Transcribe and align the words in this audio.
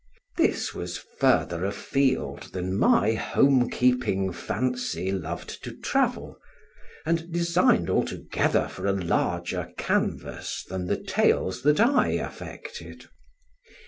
This 0.35 0.73
was 0.73 0.97
further 0.97 1.63
afield 1.63 2.53
than 2.53 2.75
my 2.75 3.13
home 3.13 3.69
keeping 3.69 4.31
fancy 4.33 5.11
loved 5.11 5.63
to 5.63 5.73
travel, 5.77 6.39
and 7.05 7.31
designed 7.31 7.87
altogether 7.87 8.67
for 8.67 8.87
a 8.87 8.93
larger 8.93 9.71
canvas 9.77 10.65
than 10.67 10.87
the 10.87 10.97
tales 10.97 11.61
that 11.61 11.79
I 11.79 12.13
affected. 12.13 13.09